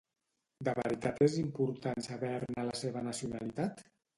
De 0.69 0.73
veritat 0.79 1.21
és 1.27 1.35
important 1.43 2.07
saber-ne 2.09 2.67
la 2.71 2.77
seva 2.83 3.05
nacionalitat? 3.11 3.89